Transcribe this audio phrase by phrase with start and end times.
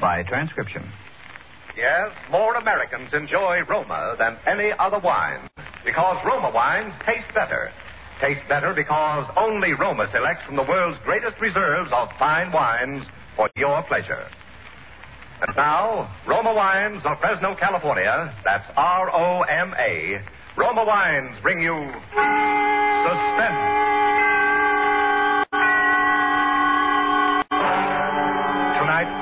[0.00, 0.82] By transcription.
[1.76, 5.48] Yes, more Americans enjoy Roma than any other wine
[5.84, 7.70] because Roma wines taste better.
[8.20, 13.04] Taste better because only Roma selects from the world's greatest reserves of fine wines
[13.36, 14.26] for your pleasure.
[15.40, 20.20] And now, Roma Wines of Fresno, California, that's R O M A,
[20.56, 21.92] Roma Wines bring you
[23.04, 23.99] Suspense.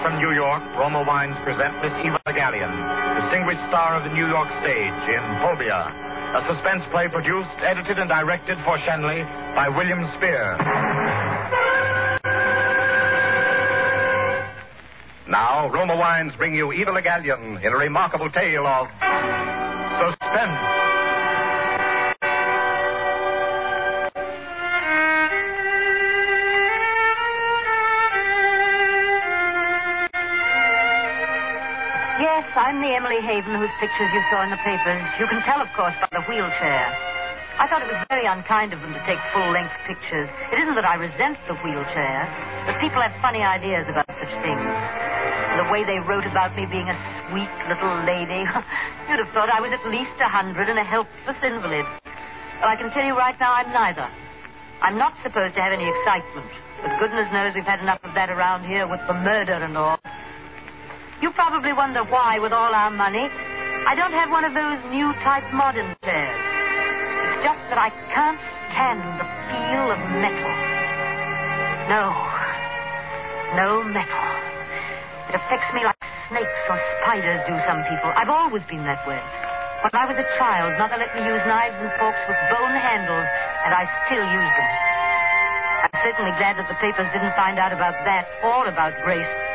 [0.02, 2.78] From New York, Roma Wines present Miss Eva Gallienne,
[3.20, 5.90] distinguished star of the New York stage in Phobia,
[6.38, 10.56] a suspense play produced, edited, and directed for Schenley by William Spier.
[15.28, 18.88] Now, Roma Wines bring you Eva Gallienne in a remarkable tale of
[20.00, 20.77] suspense.
[33.18, 35.02] Emily Haven whose pictures you saw in the papers.
[35.18, 36.86] You can tell, of course, by the wheelchair.
[37.58, 40.30] I thought it was very unkind of them to take full length pictures.
[40.54, 42.30] It isn't that I resent the wheelchair,
[42.70, 44.70] but people have funny ideas about such things.
[45.58, 46.94] The way they wrote about me being a
[47.26, 48.46] sweet little lady,
[49.10, 51.90] you'd have thought I was at least a hundred and a helpless invalid.
[52.62, 54.06] Well, I can tell you right now, I'm neither.
[54.78, 56.46] I'm not supposed to have any excitement,
[56.86, 59.98] but goodness knows we've had enough of that around here with the murder and all.
[61.20, 63.26] You probably wonder why, with all our money,
[63.90, 66.38] I don't have one of those new type modern chairs.
[67.26, 68.38] It's just that I can't
[68.70, 70.54] stand the feel of metal.
[71.90, 72.14] No.
[73.58, 74.26] No metal.
[75.26, 75.98] It affects me like
[76.30, 78.14] snakes or spiders do some people.
[78.14, 79.18] I've always been that way.
[79.82, 83.26] When I was a child, Mother let me use knives and forks with bone handles,
[83.66, 84.72] and I still use them.
[85.82, 89.47] I'm certainly glad that the papers didn't find out about that or about Grace.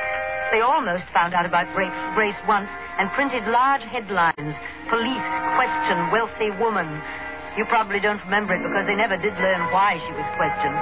[0.54, 2.70] They almost found out about Grace, Grace once
[3.02, 4.54] and printed large headlines.
[4.86, 5.28] Police
[5.58, 6.86] question wealthy woman.
[7.58, 10.78] You probably don't remember it because they never did learn why she was questioned.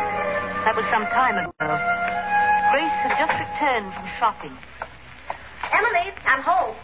[0.67, 1.71] That was some time ago.
[2.75, 4.55] Grace had just returned from shopping.
[5.71, 6.75] Emily, I'm home.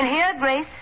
[0.00, 0.72] In here, Grace.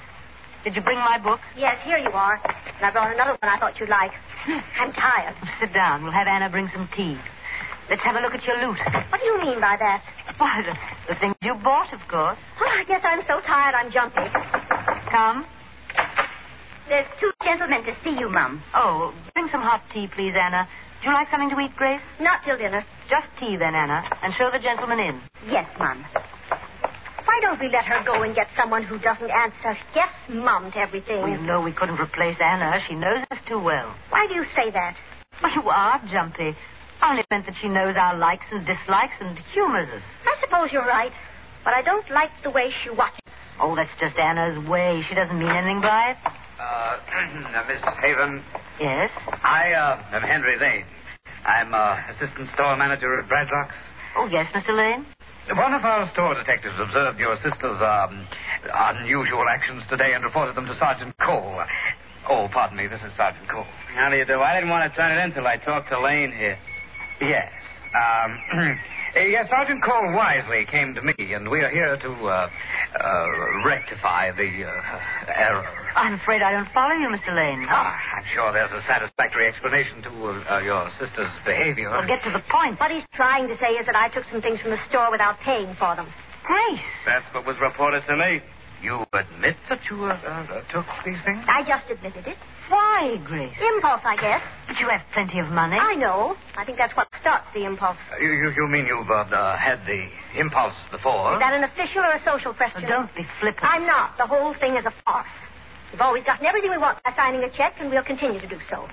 [0.63, 1.41] Did you bring my book?
[1.59, 2.39] Yes, here you are.
[2.79, 4.13] And I brought another one I thought you'd like.
[4.79, 5.35] I'm tired.
[5.59, 6.05] Sit down.
[6.05, 7.19] We'll have Anna bring some tea.
[7.89, 8.79] Let's have a look at your loot.
[8.85, 10.03] What do you mean by that?
[10.37, 12.37] Why, the, the things you bought, of course.
[12.61, 14.29] Oh, I guess I'm so tired I'm jumpy.
[15.11, 15.47] Come.
[16.89, 18.63] There's two gentlemen to see you, Mum.
[18.75, 20.69] Oh, bring some hot tea, please, Anna.
[21.03, 22.01] Do you like something to eat, Grace?
[22.21, 22.85] Not till dinner.
[23.09, 25.21] Just tea, then, Anna, and show the gentleman in.
[25.49, 26.05] Yes, Mum.
[27.25, 30.79] Why don't we let her go and get someone who doesn't answer yes, Mum, to
[30.79, 31.23] everything?
[31.23, 32.81] Well, you know we couldn't replace Anna.
[32.89, 33.95] She knows us too well.
[34.11, 34.97] Why do you say that?
[35.43, 36.57] Well, you are jumpy.
[37.01, 40.03] I only meant that she knows our likes and dislikes and humors us.
[40.27, 41.13] I suppose you're right.
[41.65, 43.21] But I don't like the way she watches.
[43.61, 45.03] Oh, that's just Anna's way.
[45.09, 46.17] She doesn't mean anything by it.
[46.59, 46.99] Uh,
[47.69, 48.43] Miss Haven,
[48.81, 49.11] Yes?
[49.43, 50.85] I uh, am Henry Lane.
[51.45, 53.75] I'm uh, assistant store manager at Bradlock's.
[54.17, 54.77] Oh, yes, Mr.
[54.77, 55.07] Lane?
[55.57, 58.27] One of our store detectives observed your sister's um,
[58.73, 61.63] unusual actions today and reported them to Sergeant Cole.
[62.29, 63.65] Oh, pardon me, this is Sergeant Cole.
[63.95, 64.41] How do you do?
[64.41, 66.59] I didn't want to turn it in till I talked to Lane here.
[67.21, 67.51] Yes.
[67.89, 68.39] Um,
[69.17, 72.51] yes, Sergeant Cole wisely came to me, and we are here to uh,
[73.01, 73.27] uh,
[73.65, 75.89] rectify the uh, error.
[75.97, 77.35] I'm afraid I don't follow you, Mr.
[77.35, 77.67] Lane.
[77.69, 80.11] Ah, I'm sure there's a satisfactory explanation to
[80.53, 81.91] uh, your sister's behavior.
[81.91, 82.79] Well, get to the point.
[82.79, 85.41] What he's trying to say is that I took some things from the store without
[85.41, 86.07] paying for them.
[86.45, 86.85] Grace.
[87.07, 88.41] That's what was reported to me.
[88.83, 91.43] You admit that you uh, uh, took these things?
[91.51, 92.39] I just admitted it.
[92.71, 93.51] Why, Grace?
[93.75, 94.43] Impulse, I guess.
[94.69, 95.77] But you have plenty of money.
[95.77, 96.37] I know.
[96.57, 97.97] I think that's what starts the impulse.
[98.13, 100.07] Uh, you, you, you mean you've uh, uh, had the
[100.39, 101.35] impulse before?
[101.35, 102.85] Is that an official or a social question?
[102.87, 103.67] Oh, don't be flippant.
[103.67, 104.17] I'm not.
[104.17, 105.27] The whole thing is a farce.
[105.91, 108.59] We've always gotten everything we want by signing a check, and we'll continue to do
[108.71, 108.87] so.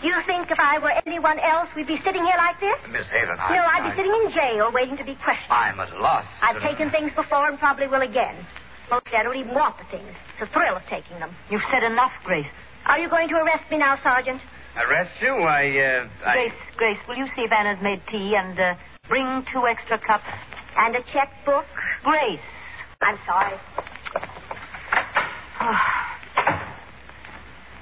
[0.00, 2.74] Do you think if I were anyone else, we'd be sitting here like this?
[2.90, 3.54] Miss Haven, I...
[3.54, 5.54] no, I'd be sitting in jail waiting to be questioned.
[5.54, 6.26] I'm at a loss.
[6.42, 8.34] I've taken things before and probably will again.
[8.90, 10.08] Mostly I don't even want the things.
[10.08, 11.34] It's the thrill of taking them.
[11.50, 12.46] You've said enough, Grace.
[12.86, 14.40] Are you going to arrest me now, Sergeant?
[14.76, 15.32] Arrest you?
[15.32, 16.32] I, uh, I...
[16.34, 18.74] Grace, Grace, will you see if Anna's made tea and uh,
[19.08, 20.24] Bring two extra cups.
[20.76, 21.66] And a checkbook.
[22.02, 22.40] Grace.
[23.02, 23.58] I'm sorry.
[25.60, 25.78] Oh.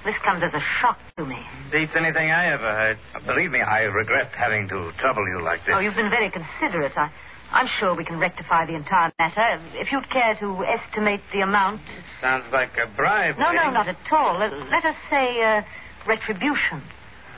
[0.05, 1.37] This comes as a shock to me.
[1.71, 2.99] Beats anything I ever heard.
[3.27, 5.75] Believe me, I regret having to trouble you like this.
[5.77, 6.97] Oh, you've been very considerate.
[6.97, 7.13] I,
[7.53, 9.61] I'm sure we can rectify the entire matter.
[9.75, 11.81] If you'd care to estimate the amount.
[12.21, 13.39] Sounds like a bribe.
[13.39, 14.39] No, no, not at all.
[14.39, 15.63] Let, let us say uh,
[16.07, 16.83] retribution.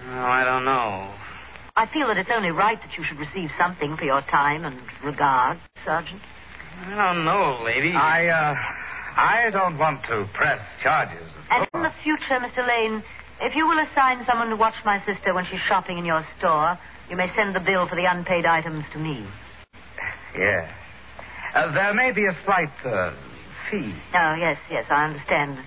[0.09, 1.15] Oh, I don't know.
[1.75, 4.79] I feel that it's only right that you should receive something for your time and
[5.03, 6.21] regard, Sergeant.
[6.85, 7.93] I don't know, lady.
[7.93, 8.55] I, uh,
[9.17, 11.25] I don't want to press charges.
[11.51, 12.67] And in the future, Mr.
[12.67, 13.03] Lane,
[13.41, 16.79] if you will assign someone to watch my sister when she's shopping in your store,
[17.09, 19.27] you may send the bill for the unpaid items to me.
[20.39, 20.75] Yeah.
[21.55, 23.13] Uh, there may be a slight, uh,
[23.71, 23.95] fee.
[24.15, 25.59] Oh, yes, yes, I understand.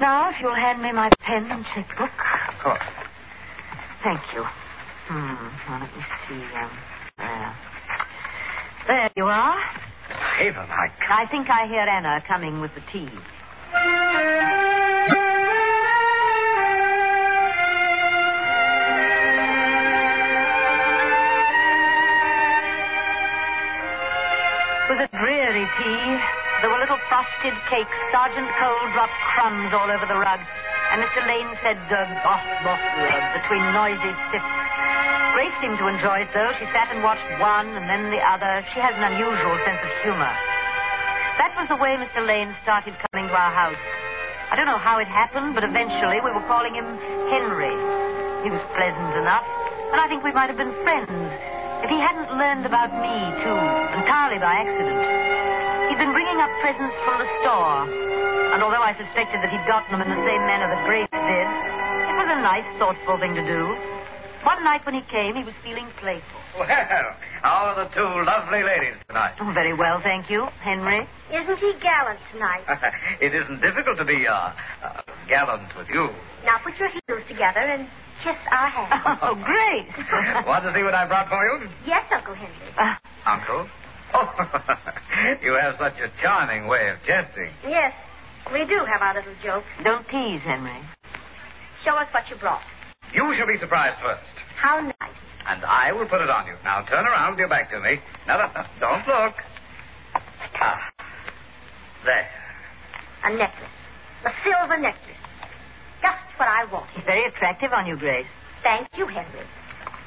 [0.00, 2.10] Now, if you'll hand me my pen and checkbook.
[2.48, 2.82] Of course.
[4.02, 4.44] Thank you.
[5.08, 5.48] Hmm.
[5.68, 6.34] Now, let me see.
[6.56, 6.78] Um,
[7.18, 7.58] there.
[8.86, 9.54] There you are.
[10.38, 13.10] Haven, I I think I hear Anna coming with the tea.
[27.22, 27.96] Frosted cakes.
[28.10, 30.40] Sergeant Cole dropped crumbs all over the rug.
[30.92, 31.22] And Mr.
[31.24, 34.52] Lane said, uh, oh, uh, between noisy sips.
[35.32, 36.52] Grace seemed to enjoy it, though.
[36.58, 38.66] She sat and watched one and then the other.
[38.74, 40.32] She has an unusual sense of humor.
[41.40, 42.26] That was the way Mr.
[42.26, 43.80] Lane started coming to our house.
[44.50, 46.84] I don't know how it happened, but eventually we were calling him
[47.32, 47.72] Henry.
[48.44, 49.46] He was pleasant enough,
[49.94, 51.08] and I think we might have been friends
[51.80, 53.58] if he hadn't learned about me, too,
[53.96, 55.11] entirely by accident.
[56.42, 57.86] He'd been bringing up presents from the store,
[58.54, 61.46] and although I suspected that he'd gotten them in the same manner that Grace did,
[61.46, 63.62] it was a nice, thoughtful thing to do.
[64.42, 66.40] One night when he came, he was feeling playful.
[66.58, 66.66] Well,
[67.46, 69.38] how are the two lovely ladies tonight?
[69.38, 71.06] Oh, very well, thank you, Henry.
[71.30, 72.66] Isn't he gallant tonight?
[73.22, 74.50] it isn't difficult to be, uh,
[74.82, 76.10] uh, gallant with you.
[76.44, 77.86] now put your heels together and
[78.26, 79.18] kiss our hands.
[79.22, 79.94] Oh, Grace.
[80.44, 81.70] Want to see what I brought for you?
[81.86, 82.74] yes, Uncle Henry.
[82.74, 82.98] Uh,
[83.30, 83.70] Uncle?
[84.14, 84.28] Oh,
[85.42, 87.50] you have such a charming way of jesting.
[87.66, 87.94] Yes,
[88.52, 89.66] we do have our little jokes.
[89.82, 90.80] don't tease, Henry.
[91.84, 92.62] Show us what you brought.
[93.14, 94.22] You shall be surprised first.
[94.56, 95.18] How nice.
[95.46, 96.54] And I will put it on you.
[96.64, 97.98] Now turn around with your back to me.
[98.26, 99.34] Now, no, no, don't look.
[100.60, 100.92] Ah.
[102.04, 102.28] There.
[103.24, 103.70] A necklace.
[104.24, 105.16] A silver necklace.
[106.00, 106.86] Just what I want.
[106.96, 108.26] It's Very attractive on you, Grace.
[108.62, 109.46] Thank you, Henry.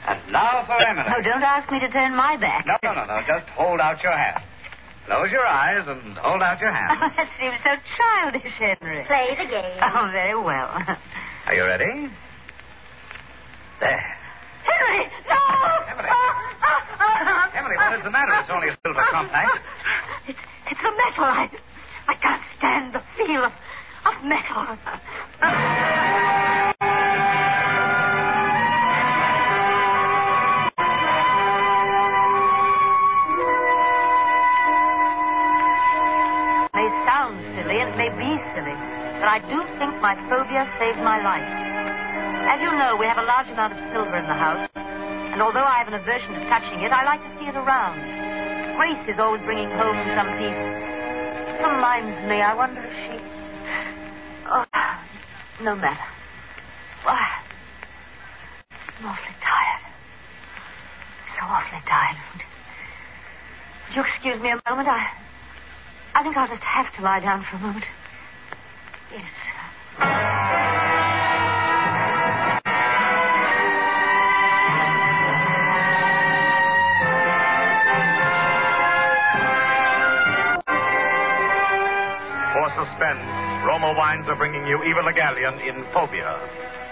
[0.07, 1.05] And now for Emily.
[1.09, 2.65] Oh, don't ask me to turn my back.
[2.67, 3.21] No, no, no, no.
[3.27, 4.43] Just hold out your hand.
[5.07, 6.91] Close your eyes and hold out your hand.
[7.01, 7.13] Oh, hand.
[7.17, 9.05] that seems so childish, Henry.
[9.05, 9.77] Play the game.
[9.81, 10.69] Oh, very well.
[11.47, 12.09] Are you ready?
[13.79, 14.17] There.
[14.65, 15.41] Henry, no!
[15.93, 16.09] Emily.
[17.55, 18.33] Emily, what is the matter?
[18.41, 19.49] It's only a silver compact.
[19.55, 19.59] Eh?
[20.27, 20.39] It's,
[20.71, 21.25] it's the metal.
[21.25, 21.49] I,
[22.07, 23.53] I can't stand the feel of,
[24.05, 24.77] of metal.
[39.25, 41.49] But I do think my phobia saved my life.
[42.45, 45.65] As you know, we have a large amount of silver in the house, and although
[45.65, 47.97] I have an aversion to touching it, I like to see it around.
[48.77, 50.61] Grace is always bringing home some piece.
[51.57, 53.17] It reminds me, I wonder if she.
[54.45, 54.61] Oh,
[55.65, 56.05] no matter.
[57.01, 57.25] Why?
[58.69, 59.85] I'm awfully tired.
[61.33, 62.45] So awfully tired.
[63.89, 64.85] Would you excuse me a moment?
[64.85, 65.01] I.
[66.13, 67.85] I think I'll just have to lie down for a moment.
[69.15, 69.23] Yes.
[82.51, 83.23] For suspense,
[83.63, 86.35] Roma Wines are bringing you Eva Le Gallienne in Phobia.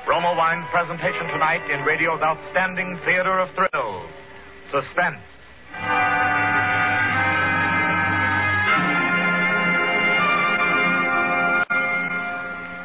[0.08, 4.10] Roma Wines' presentation tonight in radio's outstanding theater of thrills,
[4.72, 5.33] Suspense.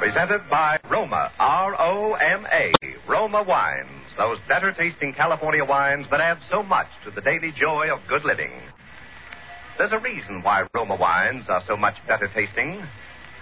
[0.09, 2.73] Presented by Roma, R-O-M-A,
[3.07, 7.93] Roma Wines, those better tasting California wines that add so much to the daily joy
[7.93, 8.53] of good living.
[9.77, 12.83] There's a reason why Roma wines are so much better tasting.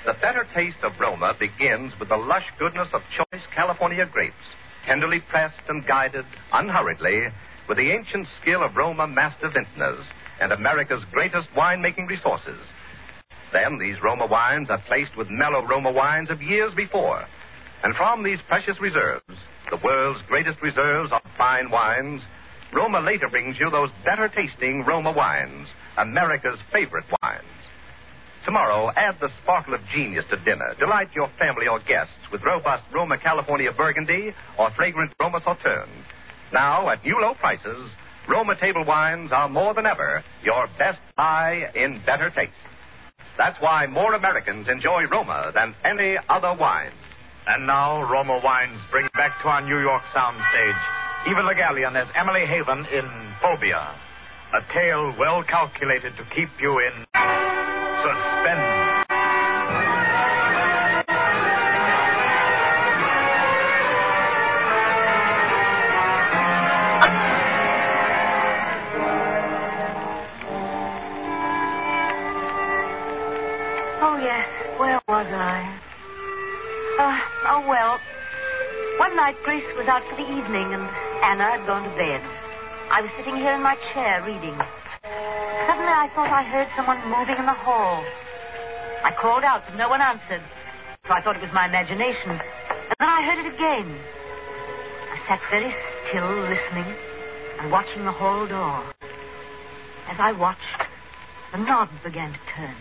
[0.06, 4.34] The better taste of Roma begins with the lush goodness of choice California grapes,
[4.86, 7.28] tenderly pressed and guided unhurriedly
[7.68, 10.04] with the ancient skill of Roma master vintners
[10.40, 12.58] and America's greatest winemaking resources.
[13.52, 17.24] Then these Roma wines are placed with mellow Roma wines of years before.
[17.82, 19.24] And from these precious reserves,
[19.70, 22.22] the world's greatest reserves of fine wines,
[22.72, 27.44] Roma later brings you those better tasting Roma wines, America's favorite wines.
[28.44, 30.74] Tomorrow, add the sparkle of genius to dinner.
[30.78, 35.90] Delight your family or guests with robust Roma California Burgundy or fragrant Roma Sauterne.
[36.52, 37.90] Now, at new low prices,
[38.28, 42.52] Roma table wines are more than ever your best buy in better taste.
[43.36, 46.92] That's why more Americans enjoy Roma than any other wine.
[47.46, 50.80] And now, Roma Wines bring back to our New York soundstage
[51.28, 53.94] Eva Le Gallienne as Emily Haven in Phobia,
[54.54, 57.04] a tale well calculated to keep you in
[58.02, 58.75] suspense.
[79.16, 80.84] Night, Grace was out for the evening, and
[81.24, 82.20] Anna had gone to bed.
[82.92, 84.52] I was sitting here in my chair reading.
[85.64, 88.04] Suddenly, I thought I heard someone moving in the hall.
[89.02, 90.44] I called out, but no one answered.
[91.08, 92.36] So I thought it was my imagination.
[92.36, 93.88] And then I heard it again.
[93.88, 95.72] I sat very
[96.08, 96.92] still, listening
[97.58, 98.84] and watching the hall door.
[100.12, 100.60] As I watched,
[101.52, 102.76] the knob began to turn.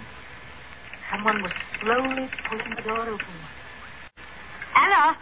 [1.10, 3.36] Someone was slowly pulling the door open.
[4.76, 5.16] Anna!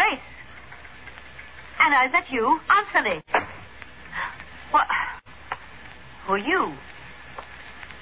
[0.00, 0.24] Grace!
[1.76, 2.58] Anna, is that you?
[2.72, 3.20] Answer me.
[4.70, 4.86] What?
[6.24, 6.72] Who are you?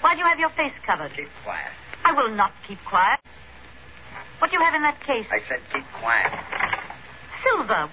[0.01, 1.11] Why do you have your face covered?
[1.17, 1.75] Keep quiet.
[2.05, 3.19] I will not keep quiet.
[4.39, 5.27] What do you have in that case?
[5.27, 6.31] I said keep quiet.
[7.43, 7.91] Silver.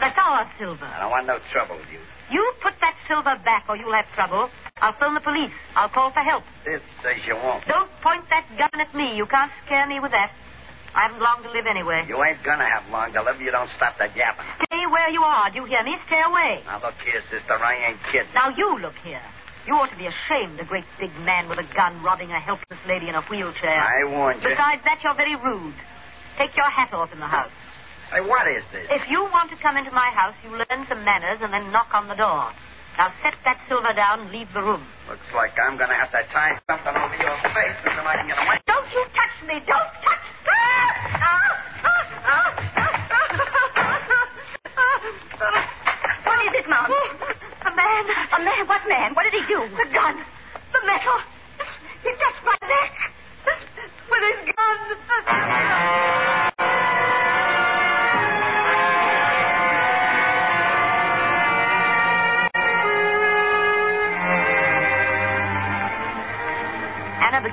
[0.00, 0.90] That's our silver.
[0.90, 2.00] I don't want no trouble with you.
[2.32, 4.50] You put that silver back or you'll have trouble.
[4.82, 5.54] I'll phone the police.
[5.76, 6.42] I'll call for help.
[6.64, 7.64] This says you won't.
[7.68, 9.14] Don't point that gun at me.
[9.14, 10.32] You can't scare me with that.
[10.94, 12.04] I haven't long to live anyway.
[12.06, 13.36] You ain't gonna have long to live.
[13.36, 14.46] if You don't stop that yapping.
[14.70, 15.50] Stay where you are.
[15.50, 15.96] Do you hear me?
[16.06, 16.62] Stay away.
[16.66, 17.54] Now look here, sister.
[17.58, 18.30] I ain't kidding.
[18.34, 19.22] Now you look here.
[19.66, 22.78] You ought to be ashamed, a great big man with a gun robbing a helpless
[22.86, 23.80] lady in a wheelchair.
[23.80, 24.50] I warned you.
[24.50, 25.74] Besides that, you're very rude.
[26.38, 27.50] Take your hat off in the house.
[28.12, 28.86] Hey, what is this?
[28.90, 31.88] If you want to come into my house, you learn some manners and then knock
[31.94, 32.52] on the door.
[32.98, 34.86] Now set that silver down and leave the room.
[35.08, 38.38] Looks like I'm gonna have to tie something over your face until I can get
[38.40, 38.56] away.
[38.66, 39.60] Don't you touch me!
[39.68, 40.56] Don't touch me.
[46.24, 46.88] What is it, Mom?
[46.88, 48.04] A man.
[48.32, 48.66] A man?
[48.66, 49.14] What man?
[49.14, 49.60] What did he do?
[49.76, 50.16] The gun.
[50.72, 51.20] The metal.
[52.02, 52.92] He touched my neck.
[54.08, 54.78] With his gun.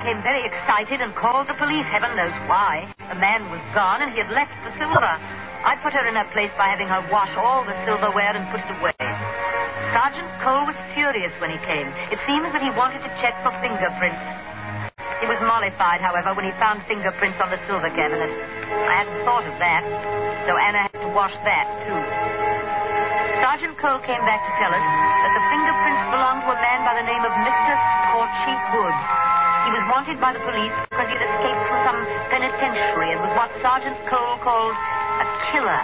[0.02, 1.86] Became very excited and called the police.
[1.86, 2.90] Heaven knows why.
[3.06, 5.14] The man was gone and he had left the silver.
[5.62, 8.66] I put her in her place by having her wash all the silverware and put
[8.66, 8.98] it away.
[9.94, 11.86] Sergeant Cole was furious when he came.
[12.10, 14.18] It seems that he wanted to check for fingerprints.
[15.22, 18.26] He was mollified, however, when he found fingerprints on the silver cabinet.
[18.26, 19.86] I hadn't thought of that,
[20.50, 22.02] so Anna had to wash that, too.
[23.38, 26.94] Sergeant Cole came back to tell us that the fingerprints belonged to a man by
[26.98, 27.70] the name of Mr.
[28.10, 29.31] Scorchy Hood.
[29.72, 33.32] He was wanted by the police because he had escaped from some penitentiary and was
[33.40, 35.82] what Sergeant Cole called a killer.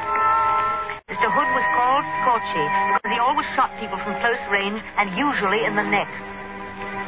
[1.09, 1.25] Mr.
[1.33, 2.67] Hood was called Scorchy
[3.01, 6.05] because he always shot people from close range and usually in the neck.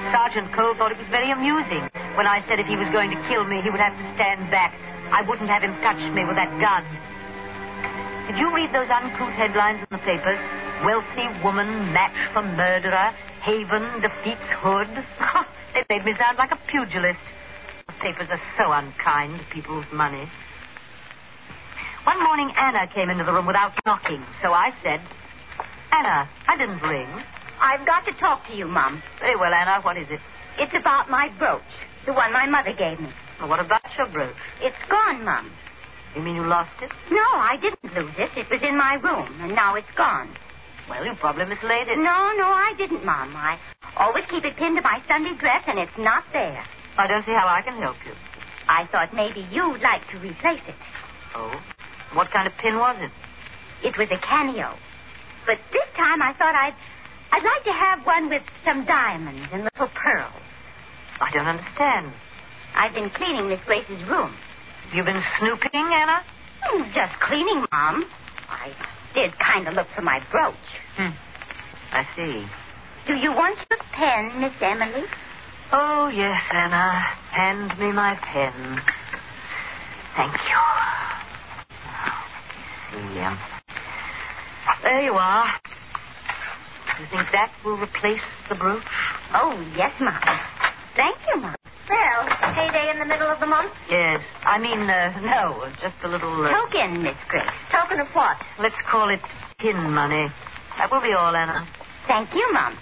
[0.08, 1.84] Sergeant Cole thought it was very amusing
[2.16, 4.48] when I said if he was going to kill me, he would have to stand
[4.48, 4.72] back.
[5.12, 6.80] I wouldn't have him touch me with that gun.
[8.32, 10.40] Did you read those uncouth headlines in the papers?
[10.80, 13.12] Wealthy woman match for murderer.
[13.44, 14.88] Haven defeats Hood.
[15.74, 17.20] they made me sound like a pugilist.
[17.86, 20.26] The papers are so unkind to people with money.
[22.04, 25.00] One morning, Anna came into the room without knocking, so I said,
[25.92, 27.08] Anna, I didn't ring.
[27.60, 29.02] I've got to talk to you, Mum.
[29.20, 30.20] Very well, Anna, what is it?
[30.58, 31.70] It's about my brooch,
[32.06, 33.12] the one my mother gave me.
[33.38, 34.36] Well, what about your brooch?
[34.62, 35.50] It's gone, Mum.
[36.16, 36.90] You mean you lost it?
[37.10, 38.30] No, I didn't lose it.
[38.36, 40.30] It was in my room, and now it's gone.
[40.88, 41.98] Well, you probably mislaid it.
[41.98, 43.36] No, no, I didn't, Mom.
[43.36, 43.58] I
[43.96, 46.64] always keep it pinned to my Sunday dress, and it's not there.
[46.98, 48.12] I don't see how I can help you.
[48.68, 50.74] I thought maybe you'd like to replace it.
[51.34, 51.60] Oh?
[52.12, 53.10] What kind of pin was it?
[53.86, 54.76] It was a cameo.
[55.46, 56.74] But this time I thought I'd
[57.32, 60.42] I'd like to have one with some diamonds and little pearls.
[61.20, 62.12] I don't understand.
[62.74, 64.34] I've been cleaning Miss Grace's room.
[64.92, 66.22] You've been snooping, Anna?
[66.62, 68.04] Hmm, Just cleaning, Mom.
[68.48, 68.74] I
[69.14, 70.54] did kind of look for my brooch.
[70.96, 71.14] Hmm.
[71.92, 72.46] I see.
[73.06, 75.04] Do you want your pen, Miss Emily?
[75.72, 77.00] Oh, yes, Anna.
[77.30, 78.80] Hand me my pen.
[80.16, 80.58] Thank you.
[82.92, 83.20] Let me see.
[83.20, 83.38] Um,
[84.82, 85.46] there you are.
[87.00, 88.82] You think that will replace the brooch?
[89.34, 90.20] Oh, yes, Mom.
[90.96, 91.56] Thank you, Mom.
[91.88, 93.72] Well, payday in the middle of the month?
[93.88, 94.20] Yes.
[94.44, 96.44] I mean, uh, no, just a little.
[96.44, 97.50] Uh, Token, Miss Grace.
[97.72, 98.36] Token of what?
[98.60, 99.20] let's call it
[99.58, 100.28] pin money.
[100.78, 101.66] That will be all, Anna.
[102.06, 102.76] Thank you, Mom.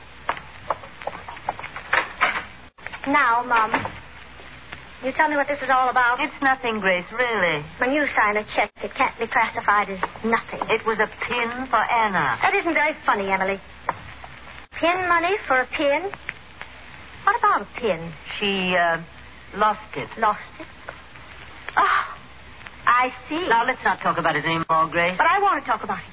[3.08, 3.72] Now, Mom,
[5.02, 6.20] you tell me what this is all about.
[6.20, 7.64] It's nothing, Grace, really.
[7.80, 10.60] When you sign a check, it can't be classified as nothing.
[10.68, 12.36] It was a pin for Anna.
[12.42, 13.58] That isn't very funny, Emily.
[14.78, 16.10] Pin money for a pin?
[17.24, 18.12] What about a pin?
[18.38, 19.00] She, uh,
[19.56, 20.10] lost it.
[20.18, 20.66] Lost it?
[21.78, 22.04] Oh,
[22.86, 23.48] I see.
[23.48, 25.16] Now, let's not talk about it anymore, Grace.
[25.16, 26.12] But I want to talk about it.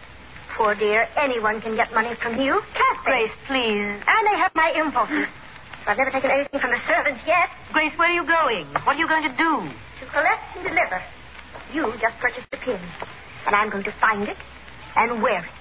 [0.55, 3.11] Poor dear, anyone can get money from you, can't they?
[3.11, 3.99] Grace, please.
[4.07, 5.27] And they have my impulses.
[5.87, 7.49] I've never taken anything from the servants yet.
[7.71, 8.65] Grace, where are you going?
[8.89, 9.69] What are you going to do?
[10.01, 10.97] To collect and deliver.
[11.73, 12.79] You just purchased the pin.
[13.45, 14.37] And I'm going to find it
[14.97, 15.53] and wear it.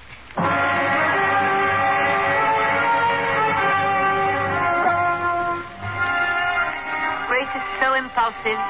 [7.29, 8.61] Grace is so impulsive.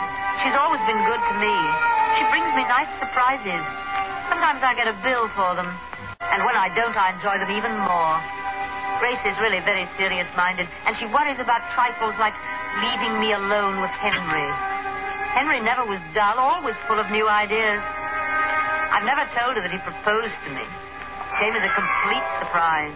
[0.43, 1.55] She's always been good to me.
[2.19, 3.63] She brings me nice surprises.
[4.27, 5.71] Sometimes I get a bill for them.
[6.19, 8.44] And when I don't, I enjoy them even more.
[9.01, 12.35] Grace is really very serious minded, and she worries about trifles like
[12.81, 14.49] leaving me alone with Henry.
[15.35, 17.83] Henry never was dull, always full of new ideas.
[18.95, 20.63] I've never told her that he proposed to me.
[20.63, 22.95] It came as a complete surprise.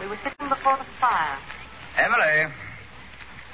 [0.00, 1.38] We were sitting before the fire.
[1.96, 2.52] Emily,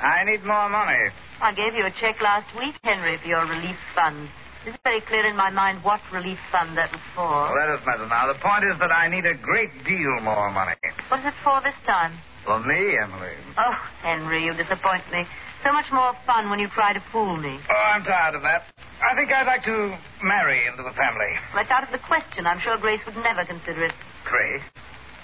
[0.03, 1.15] I need more money.
[1.41, 4.29] I gave you a check last week, Henry, for your relief fund.
[4.63, 7.27] It isn't very clear in my mind what relief fund that was for.
[7.27, 8.33] Well, that doesn't matter now.
[8.33, 10.75] The point is that I need a great deal more money.
[11.09, 12.15] What is it for this time?
[12.45, 13.35] For me, Emily.
[13.59, 15.25] Oh, Henry, you disappoint me.
[15.65, 17.59] So much more fun when you try to fool me.
[17.71, 18.67] Oh, I'm tired of that.
[19.03, 21.31] I think I'd like to marry into the family.
[21.55, 22.47] Well, it's out of the question.
[22.47, 23.93] I'm sure Grace would never consider it.
[24.25, 24.63] Grace?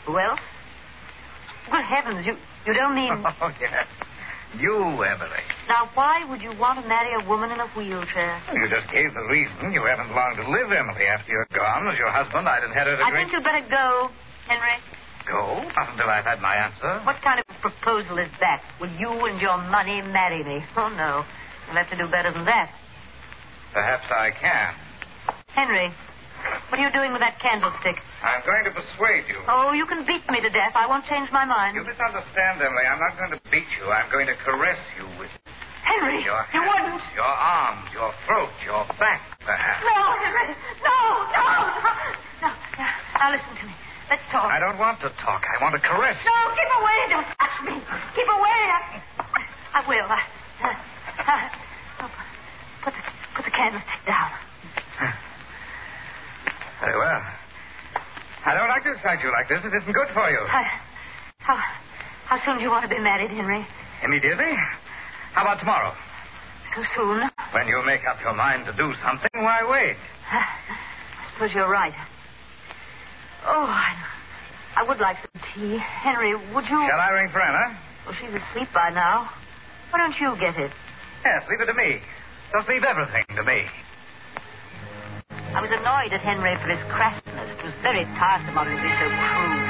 [0.07, 0.40] Who else?
[1.71, 2.35] Good heavens, you,
[2.66, 3.12] you don't mean.
[3.40, 3.87] Oh, yes.
[4.59, 5.42] You, Emily.
[5.68, 8.40] Now, why would you want to marry a woman in a wheelchair?
[8.54, 9.71] You just gave the reason.
[9.73, 11.04] You haven't long to live, Emily.
[11.04, 13.28] After you're gone, as your husband, I'd inherit a I great...
[13.28, 14.08] think you'd better go,
[14.49, 14.80] Henry.
[15.28, 15.60] Go?
[15.76, 17.04] Not until I've had my answer.
[17.04, 18.64] What kind of proposal is that?
[18.80, 20.64] Will you and your money marry me?
[20.76, 21.25] Oh, no.
[21.69, 22.73] You'll have to do better than that.
[23.75, 24.73] Perhaps I can.
[25.52, 25.93] Henry,
[26.71, 28.00] what are you doing with that candlestick?
[28.25, 29.36] I'm going to persuade you.
[29.47, 30.73] Oh, you can beat me to death.
[30.75, 31.76] I won't change my mind.
[31.76, 32.88] You misunderstand, Emily.
[32.88, 33.93] I'm not going to beat you.
[33.93, 35.28] I'm going to caress you with
[35.88, 37.02] Henry, your you hands, wouldn't.
[37.16, 39.80] your arms, your throat, your back, perhaps.
[39.88, 40.52] No, Henry.
[40.84, 40.98] No,
[41.32, 41.44] no.
[42.44, 42.86] No, no.
[43.18, 43.74] Now listen to me.
[44.12, 44.48] Let's talk.
[44.52, 45.42] I don't want to talk.
[45.48, 46.16] I want to caress.
[46.24, 46.98] No, keep away.
[47.12, 47.74] Don't touch me.
[48.16, 48.60] Keep away.
[48.68, 48.80] I,
[49.74, 50.08] I will.
[50.08, 50.20] I,
[50.64, 52.10] uh, uh, oh,
[52.84, 53.02] put, the,
[53.36, 54.30] put the candlestick down.
[56.80, 57.22] Very well.
[58.46, 59.60] I don't like to excite you like this.
[59.64, 60.40] It isn't good for you.
[60.40, 60.64] I,
[61.40, 61.56] how,
[62.28, 63.66] how soon do you want to be married, Henry?
[64.04, 64.52] Immediately?
[65.32, 65.93] How about tomorrow?
[66.75, 67.30] So soon?
[67.52, 69.97] When you make up your mind to do something, why wait?
[70.30, 71.95] I suppose you're right.
[73.47, 73.95] Oh, I,
[74.76, 75.78] I would like some tea.
[75.78, 76.80] Henry, would you...
[76.91, 77.78] Shall I ring for Anna?
[78.04, 79.30] Well, she's asleep by now.
[79.91, 80.71] Why don't you get it?
[81.25, 82.00] Yes, leave it to me.
[82.52, 83.64] Just leave everything to me.
[85.54, 87.49] I was annoyed at Henry for his crassness.
[87.58, 89.64] It was very tiresome of him to be so crude.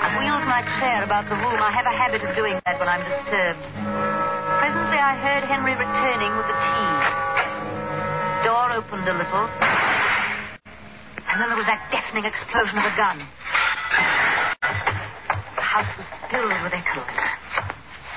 [0.00, 1.60] I wheeled my chair about the room.
[1.62, 4.19] I have a habit of doing that when I'm disturbed.
[4.60, 6.92] Presently, I heard Henry returning with the tea.
[8.44, 9.48] Door opened a little.
[11.32, 13.24] And then there was that deafening explosion of a gun.
[14.60, 17.24] The house was filled with echoes.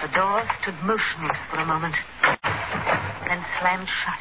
[0.04, 1.96] The door stood motionless for a moment,
[3.24, 4.20] then slammed shut.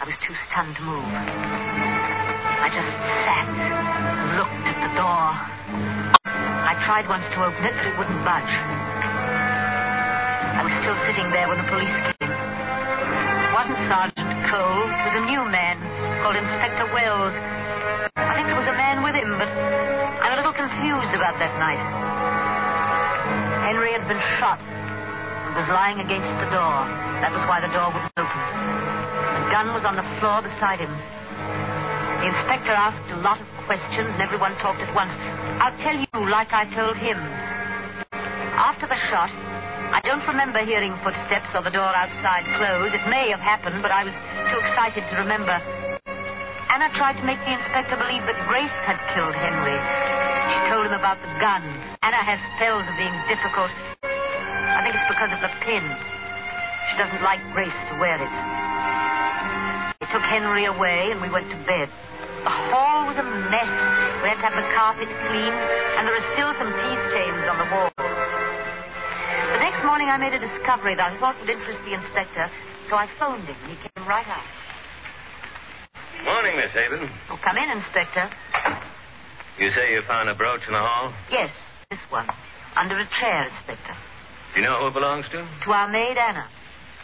[0.00, 1.04] I was too stunned to move.
[1.04, 2.92] I just
[3.28, 5.36] sat and looked at the door.
[6.64, 8.93] I tried once to open it, but it wouldn't budge.
[10.54, 12.30] I was still sitting there when the police came.
[12.30, 14.86] It wasn't Sergeant Cole.
[14.86, 15.82] It was a new man
[16.22, 17.34] called Inspector Wells.
[18.14, 21.58] I think there was a man with him, but I'm a little confused about that
[21.58, 21.82] night.
[23.66, 26.76] Henry had been shot and was lying against the door.
[27.18, 28.40] That was why the door wouldn't open.
[29.42, 30.94] The gun was on the floor beside him.
[32.22, 35.10] The inspector asked a lot of questions, and everyone talked at once.
[35.58, 37.18] I'll tell you like I told him.
[38.54, 39.34] After the shot,
[39.92, 42.94] I don't remember hearing footsteps or the door outside close.
[42.94, 44.14] It may have happened, but I was
[44.48, 45.58] too excited to remember.
[46.72, 49.76] Anna tried to make the inspector believe that Grace had killed Henry.
[49.76, 51.62] She told him about the gun.
[52.02, 53.70] Anna has spells of being difficult.
[54.02, 55.84] I think it's because of the pin.
[56.90, 58.34] She doesn't like Grace to wear it.
[60.00, 61.86] They took Henry away, and we went to bed.
[62.44, 63.72] The hall was a mess.
[64.20, 65.60] We had to have the carpet cleaned,
[65.96, 68.03] and there are still some tea stains on the walls.
[69.84, 72.48] The morning, I made a discovery that I thought would interest the inspector,
[72.88, 74.48] so I phoned him, and he came right out.
[76.24, 77.04] Morning, Miss Haven.
[77.28, 78.24] Oh, come in, Inspector.
[79.60, 81.12] You say you found a brooch in the hall?
[81.30, 81.52] Yes,
[81.92, 82.24] this one.
[82.80, 83.92] Under a chair, Inspector.
[84.56, 85.44] Do you know who it belongs to?
[85.44, 86.48] To our maid, Anna.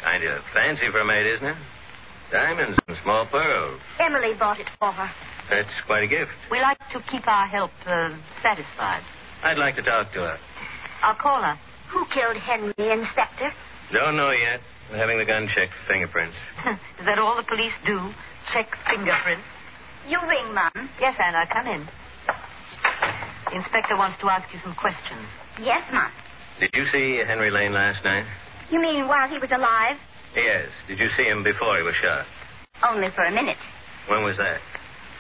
[0.01, 1.61] Kind of fancy for a maid, isn't it?
[2.33, 3.79] Diamonds and small pearls.
[4.01, 5.13] Emily bought it for her.
[5.53, 6.33] That's quite a gift.
[6.51, 9.05] We like to keep our help uh, satisfied.
[9.45, 10.39] I'd like to talk to her.
[11.03, 11.61] I'll call her.
[11.93, 13.51] Who killed Henry, Inspector?
[13.93, 14.61] Don't know yet.
[14.91, 16.37] We're having the gun checked for fingerprints.
[17.01, 17.99] Is that all the police do?
[18.53, 19.43] Check fingerprints?
[20.07, 20.89] You ring, Mum.
[21.01, 21.87] Yes, Anna, come in.
[23.51, 25.27] The inspector wants to ask you some questions.
[25.59, 26.11] Yes, Mum.
[26.61, 28.25] Did you see Henry Lane last night?
[28.71, 29.97] You mean while he was alive?
[30.37, 30.69] Yes.
[30.87, 32.27] Did you see him before he was shot?
[32.87, 33.59] Only for a minute.
[34.09, 34.61] When was that?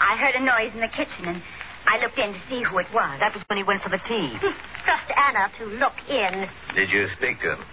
[0.00, 1.42] I heard a noise in the kitchen and
[1.86, 3.18] I looked in to see who it was.
[3.20, 4.38] That was when he went for the tea.
[4.84, 6.48] Trust Anna to look in.
[6.74, 7.64] Did you speak to him?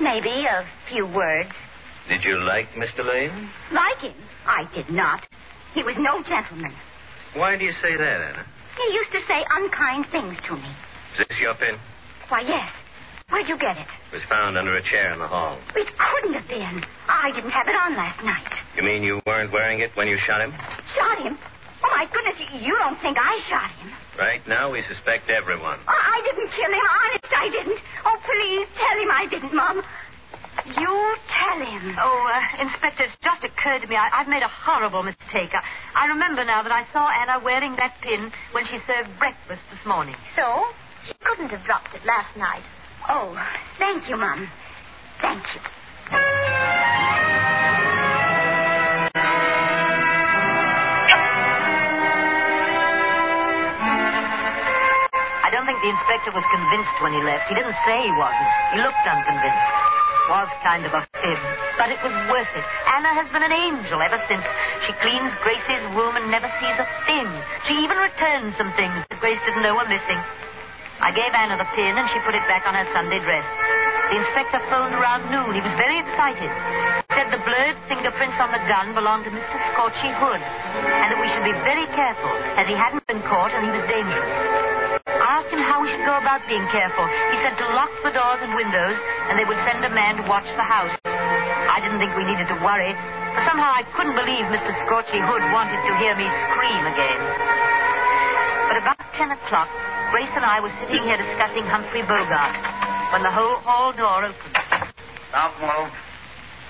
[0.00, 1.50] Maybe a few words.
[2.08, 3.04] Did you like Mr.
[3.04, 3.48] Lane?
[3.72, 4.14] Like him?
[4.46, 5.20] I did not.
[5.74, 6.72] He was no gentleman.
[7.34, 8.44] Why do you say that, Anna?
[8.76, 10.68] He used to say unkind things to me.
[11.18, 11.76] Is this your pin?
[12.28, 12.70] Why, yes.
[13.30, 13.86] Where'd you get it?
[14.12, 15.58] It was found under a chair in the hall.
[15.74, 16.84] It couldn't have been.
[17.08, 18.52] I didn't have it on last night.
[18.76, 20.52] You mean you weren't wearing it when you shot him?
[20.94, 21.38] Shot him?
[21.94, 23.94] My goodness, you- you don't think I shot him?
[24.18, 25.78] Right now, we suspect everyone.
[25.86, 26.86] Oh, I didn't kill him.
[27.02, 27.80] Honest, I didn't.
[28.04, 29.82] Oh, please tell him I didn't, Mom.
[30.76, 31.96] You tell him.
[32.00, 35.50] Oh, uh, Inspector, it's just occurred to me I, I've made a horrible mistake.
[35.54, 35.62] I,
[35.94, 39.84] I remember now that I saw Anna wearing that pin when she served breakfast this
[39.84, 40.16] morning.
[40.34, 40.66] So?
[41.06, 42.64] She couldn't have dropped it last night.
[43.08, 43.38] Oh,
[43.78, 44.48] thank you, Mom.
[45.20, 45.60] Thank you.
[55.64, 57.48] Don't think the inspector was convinced when he left.
[57.48, 58.52] He didn't say he wasn't.
[58.76, 59.64] He looked unconvinced.
[60.28, 61.40] Was kind of a fib,
[61.80, 62.64] but it was worth it.
[62.84, 64.44] Anna has been an angel ever since.
[64.84, 67.28] She cleans Grace's room and never sees a thing.
[67.64, 70.20] She even returns some things that Grace didn't know were missing.
[71.00, 73.44] I gave Anna the pin and she put it back on her Sunday dress.
[74.12, 75.56] The inspector phoned around noon.
[75.56, 76.52] He was very excited.
[77.16, 79.56] Said the blurred fingerprints on the gun belonged to Mr.
[79.72, 83.64] Scorchy Hood, and that we should be very careful, as he hadn't been caught and
[83.64, 84.63] he was dangerous.
[85.34, 87.02] I asked him how we should go about being careful.
[87.10, 88.94] He said to lock the doors and windows,
[89.26, 90.94] and they would send a man to watch the house.
[91.02, 92.94] I didn't think we needed to worry,
[93.34, 94.70] but somehow I couldn't believe Mr.
[94.86, 97.18] Scorchy Hood wanted to hear me scream again.
[98.70, 99.66] But about ten o'clock,
[100.14, 102.54] Grace and I were sitting here discussing Humphrey Bogart
[103.10, 104.54] when the whole hall door opened.
[105.34, 105.90] Don't move.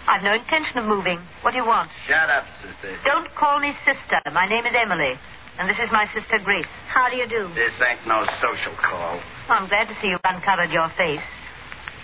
[0.08, 1.20] I've no intention of moving.
[1.44, 1.92] What do you want?
[2.08, 2.96] Shut up, sister.
[3.04, 4.24] Don't call me sister.
[4.32, 5.20] My name is Emily,
[5.58, 6.68] and this is my sister Grace.
[6.88, 7.48] How do you do?
[7.54, 9.20] This ain't no social call.
[9.48, 11.22] Well, I'm glad to see you've uncovered your face.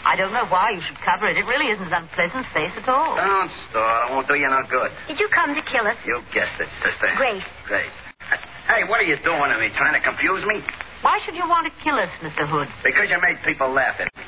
[0.05, 1.37] I don't know why you should cover it.
[1.37, 3.17] It really isn't an unpleasant face at all.
[3.17, 4.09] Don't stall.
[4.09, 4.91] It won't do you no good.
[5.09, 5.97] Did you come to kill us?
[6.07, 7.13] You guessed it, sister.
[7.21, 7.45] Grace.
[7.69, 7.93] Grace.
[8.65, 9.69] Hey, what are you doing to me?
[9.77, 10.63] Trying to confuse me?
[11.03, 12.49] Why should you want to kill us, Mr.
[12.49, 12.69] Hood?
[12.85, 14.25] Because you made people laugh at me.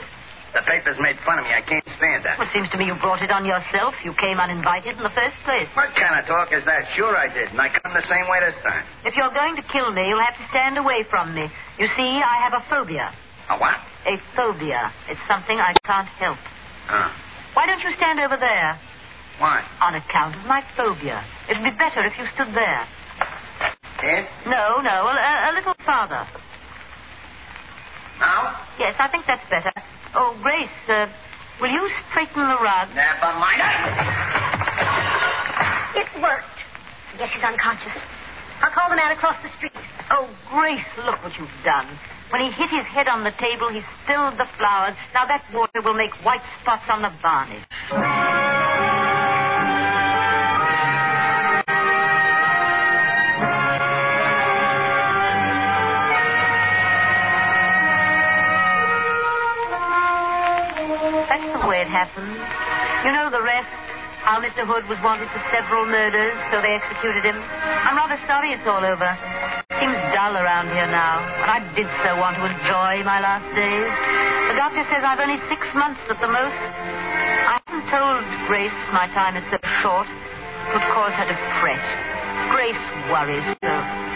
[0.53, 1.53] The papers made fun of me.
[1.57, 2.39] I can't stand that.
[2.39, 3.95] Well, it seems to me you brought it on yourself.
[4.05, 5.69] You came uninvited in the first place.
[5.75, 6.89] What kind of talk is that?
[6.95, 8.85] Sure I did, and I come the same way this time.
[9.05, 11.49] If you're going to kill me, you'll have to stand away from me.
[11.79, 13.13] You see, I have a phobia.
[13.51, 13.77] A what?
[14.07, 14.93] A phobia.
[15.09, 16.39] It's something I can't help.
[16.87, 17.11] Huh.
[17.55, 18.79] Why don't you stand over there?
[19.39, 19.65] Why?
[19.81, 21.25] On account of my phobia.
[21.49, 22.87] It'd be better if you stood there.
[24.03, 24.29] Yes?
[24.47, 26.27] No, no, a, a little farther.
[28.21, 28.61] Now?
[28.79, 29.73] Yes, I think that's better.
[30.15, 31.07] Oh, Grace, uh,
[31.63, 32.89] will you straighten the rug?
[32.91, 33.63] Never mind.
[35.95, 36.59] It worked.
[37.15, 37.95] I guess he's unconscious.
[38.61, 39.73] I'll call the man across the street.
[40.11, 41.87] Oh, Grace, look what you've done.
[42.31, 44.95] When he hit his head on the table, he spilled the flowers.
[45.15, 47.63] Now that water will make white spots on the varnish.
[62.13, 63.73] You know the rest.
[64.21, 64.69] How Mr.
[64.69, 67.35] Hood was wanted for several murders, so they executed him.
[67.35, 69.09] I'm rather sorry it's all over.
[69.81, 73.91] Seems dull around here now, and I did so want to enjoy my last days.
[74.53, 76.61] The doctor says I've only six months at the most.
[77.49, 80.07] I haven't told Grace my time is so short.
[80.07, 81.83] It would cause her to fret.
[82.53, 84.12] Grace worries so.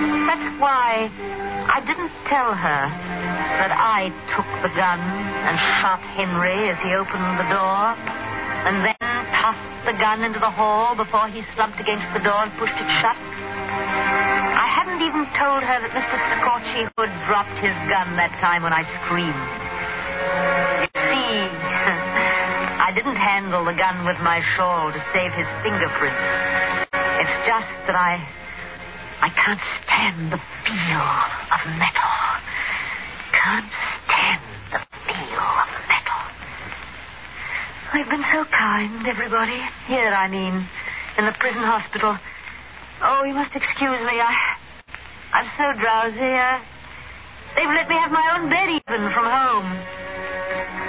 [0.00, 1.12] That's why
[1.68, 2.82] I didn't tell her
[3.60, 7.92] that I took the gun and shot Henry as he opened the door,
[8.64, 8.96] and then
[9.36, 12.88] tossed the gun into the hall before he slumped against the door and pushed it
[13.04, 13.16] shut.
[13.16, 16.16] I hadn't even told her that Mr.
[16.40, 19.36] Scorchy Hood dropped his gun that time when I screamed.
[20.80, 21.32] You see,
[22.88, 26.24] I didn't handle the gun with my shawl to save his fingerprints.
[27.20, 28.16] It's just that I.
[29.20, 31.08] I can't stand the feel
[31.52, 32.14] of metal.
[33.36, 33.68] Can't
[34.00, 36.20] stand the feel of metal.
[37.92, 39.60] They've been so kind, everybody.
[39.86, 40.64] Here, I mean,
[41.18, 42.16] in the prison hospital.
[43.02, 44.16] Oh, you must excuse me.
[44.24, 44.32] I,
[45.36, 46.32] I'm so drowsy.
[47.56, 49.68] They've let me have my own bed even from home.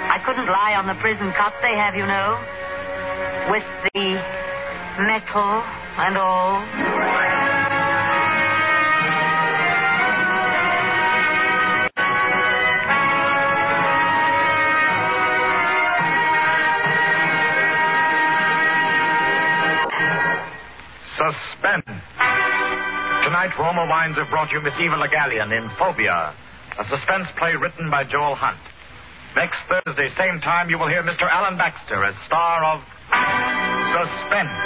[0.08, 2.40] I couldn't lie on the prison cot they have, you know,
[3.52, 4.16] with the
[5.04, 5.64] metal
[6.00, 7.21] and all.
[21.62, 21.86] Suspense.
[23.22, 26.34] Tonight, Roma Wines have brought you Miss Eva Le Gallienne in Phobia,
[26.78, 28.58] a suspense play written by Joel Hunt.
[29.36, 31.22] Next Thursday, same time, you will hear Mr.
[31.30, 32.82] Alan Baxter as star of
[33.94, 34.58] Suspense.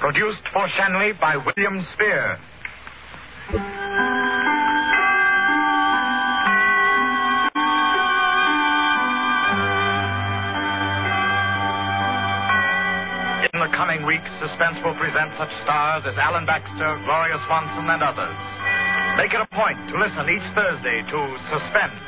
[0.00, 2.38] Produced for Schenley by William Spier.
[13.76, 18.36] Coming weeks, Suspense will present such stars as Alan Baxter, Gloria Swanson, and others.
[19.20, 21.18] Make it a point to listen each Thursday to
[21.52, 22.00] Suspense,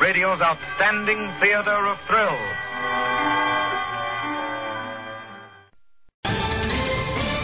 [0.00, 2.54] radio's outstanding theater of thrills.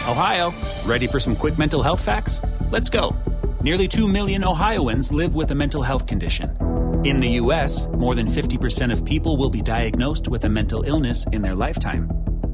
[0.07, 0.53] Ohio,
[0.87, 2.41] ready for some quick mental health facts?
[2.71, 3.15] Let's go.
[3.61, 6.57] Nearly 2 million Ohioans live with a mental health condition.
[7.03, 11.27] In the U.S., more than 50% of people will be diagnosed with a mental illness
[11.27, 12.18] in their lifetime.